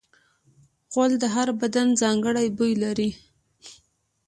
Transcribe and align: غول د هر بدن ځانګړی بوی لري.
غول 0.91 1.11
د 1.19 1.25
هر 1.35 1.47
بدن 1.61 1.87
ځانګړی 2.01 2.47
بوی 2.57 2.73
لري. 2.83 3.09